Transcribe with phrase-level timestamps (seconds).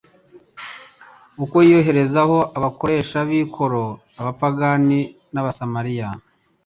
[1.43, 3.83] Uko yireherezaho abakoresha b'ikoro,
[4.19, 4.99] abapagani
[5.33, 6.09] n'abasamaliya,